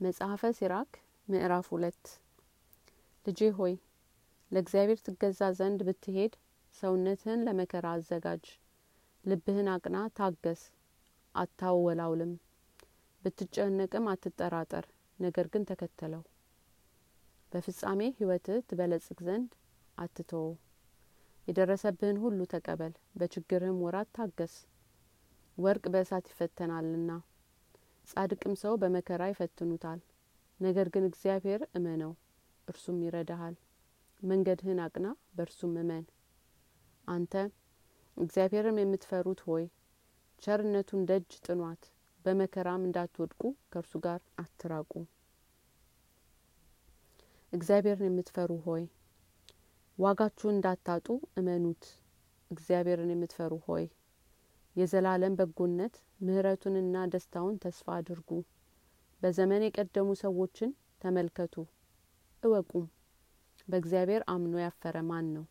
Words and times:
መጽሐፈ 0.00 0.42
ሲራክ 0.56 0.90
ምዕራፍ 1.28 1.66
ሁለት። 1.72 2.02
ልጄ 3.26 3.40
ሆይ 3.58 3.74
ለእግዚአብሔር 4.50 4.98
ትገዛ 5.06 5.40
ዘንድ 5.58 5.80
ብትሄድ 5.86 6.32
ሰውነትህን 6.74 7.44
ለመከራ 7.46 7.86
አዘጋጅ 7.94 8.44
ልብህን 9.24 9.68
አቅና 9.74 9.98
ታገስ 10.18 10.62
አታወላውልም። 11.34 12.32
ብትጨነቅም 13.22 14.08
አትጠራጠር 14.12 14.86
ነገር 15.18 15.48
ግን 15.52 15.64
ተከተለው። 15.70 16.22
በፍጻሜ 17.52 18.10
ህይወትህ 18.18 18.58
ትበለጽግ 18.68 19.22
ዘንድ 19.26 19.50
አትተወው። 19.98 20.52
የደረሰብህን 21.48 22.20
ሁሉ 22.24 22.40
ተቀበል 22.52 22.94
በችግርህም 23.14 23.80
ወራት 23.84 24.10
ታገስ። 24.16 24.54
ወርቅ 25.58 25.84
በእሳት 25.92 26.28
ይፈተናልና 26.32 27.10
ጻድቅም 28.08 28.54
ሰው 28.60 28.74
በመከራ 28.82 29.22
ይፈትኑታል። 29.30 30.00
ነገር 30.60 30.88
ግን 30.94 31.04
እግዚአብሔር 31.08 31.62
እመነው 31.74 32.12
እርሱም 32.68 32.98
ይረዳሃል። 33.04 33.56
መንገድህን 34.22 34.78
አቅና 34.84 35.06
በእርሱም 35.36 35.74
እመን። 35.82 36.04
አንተ 37.08 37.34
እግዚአብሔርም 38.16 38.78
የምትፈሩት 38.80 39.40
ሆይ 39.46 39.64
ቸርነቱን 40.42 41.02
ደጅ 41.10 41.30
ጥኗት 41.46 41.82
በመከራም 42.24 42.86
እንዳትወድቁ 42.86 43.42
ከእርሱ 43.72 43.94
ጋር 44.04 44.20
አትራቁ። 44.42 44.92
እግዚአብሔርን 47.52 48.08
የምትፈሩ 48.08 48.52
ሆይ 48.64 48.84
ዋጋችሁን 49.98 50.54
እንዳታጡ 50.54 51.06
እመኑት። 51.38 51.84
እግዚአብሔርን 52.50 53.12
የምትፈሩ 53.12 53.52
ሆይ 53.66 53.84
የዘላለም 54.76 55.36
በጎነት 55.38 55.94
ምህረቱንና 56.20 57.04
ደስታውን 57.12 57.56
ተስፋ 57.62 57.86
አድርጉ። 57.96 58.30
በዘመን 59.22 59.62
የቀደሙ 59.64 60.08
ሰዎችን 60.22 60.70
ተመልከቱ። 61.02 61.54
እወቁም። 62.42 62.86
በእግዚአብሔር 63.68 64.22
አምኖ 64.32 64.54
ያፈረ 64.62 64.96
ማን 65.08 65.26
ነው? 65.36 65.44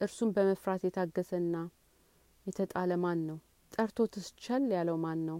እርሱም 0.00 0.30
በመፍራት 0.36 0.82
የታገሰና 0.86 1.54
የተጣለ 2.46 2.92
ማን 3.04 3.20
ነው? 3.28 3.38
ጠርቶትስ 3.72 4.26
ቸል 4.42 4.66
ያለው 4.76 4.96
ማን 5.04 5.20
ነው? 5.28 5.38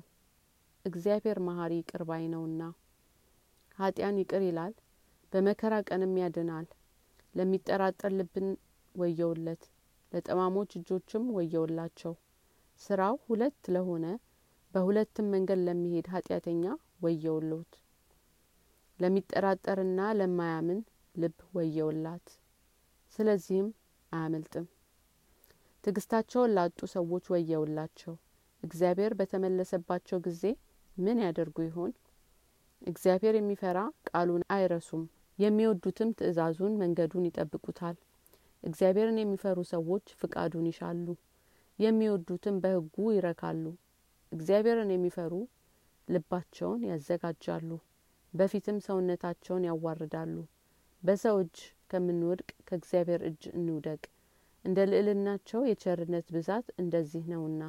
እግዚአብሔር 0.84 1.38
መሀሪ 1.46 1.72
ይቅር 1.80 2.02
ባይ 2.04 2.24
ነውና። 2.32 2.62
ኃጢያን 3.78 4.20
ይቅር 4.22 4.42
ይላል 4.48 4.74
በመከራ 5.32 5.74
ቀንም 5.88 6.14
ያድናል። 6.22 6.66
ለሚጠራጠር 7.34 8.12
ልብን 8.18 8.48
ወየውለት 8.94 9.62
ለጠማሞች 10.12 10.70
እጆችም 10.78 11.24
ወየውላቸው 11.36 12.12
ስራው 12.80 13.14
ሁለት 13.26 13.60
ለሆነ 13.74 14.06
በሁለትም 14.74 15.26
መንገድ 15.34 15.60
ለሚሄድ 15.66 16.06
ኃጢአተኛ 16.14 16.64
ወየውሎት። 17.02 17.72
ለሚጠራጠርና 18.98 20.00
ለማያምን 20.18 20.80
ልብ 21.14 21.38
ወየውላት። 21.56 22.26
ስለዚህም 23.18 23.68
አያመልጥም። 24.12 24.66
ትግስታቸውን 25.84 26.54
ላጡ 26.56 26.78
ሰዎች 26.94 27.24
ወየውላቸው። 27.32 28.14
እግዚአብሔር 28.62 29.12
በተመለሰባቸው 29.14 30.18
ጊዜ 30.26 30.42
ምን 30.96 31.18
ያደርጉ 31.24 31.56
ይሆን? 31.66 31.92
እግዚአብሔር 32.82 33.34
የሚፈራ 33.36 33.78
ቃሉን 34.08 34.42
አይረሱም። 34.50 35.04
የሚወዱትም 35.38 36.10
ትእዛዙን 36.18 36.74
መንገዱን 36.82 37.26
ይጠብቁታል። 37.28 37.96
እግዚአብሔርን 38.64 39.18
የሚፈሩ 39.20 39.58
ሰዎች 39.72 40.06
ፍቃዱን 40.20 40.66
ይሻሉ 40.70 41.06
የሚወዱትም 41.78 42.56
በህጉ 42.62 43.06
ይረካሉ። 43.14 43.64
እግዚአብሔርን 44.32 44.90
የሚፈሩ 44.92 45.32
ልባቸውን 46.08 46.82
ያዘጋጃሉ 46.90 47.70
በፊትም 48.34 48.78
ሰውነታቸውን 48.86 49.66
ያዋርዳሉ። 49.68 50.36
በሰው 51.02 51.36
እጅ 51.42 51.56
ከምንወድቅ 51.90 52.48
ከእግዚአብሔር 52.68 53.22
እጅ 53.28 53.42
እንውደቅ። 53.54 54.02
እንደ 54.64 54.78
ልዕልናቸው 54.90 55.60
የቸርነት 55.66 56.26
ብዛት 56.34 56.66
እንደዚህ 56.82 57.24
ነውና 57.32 57.62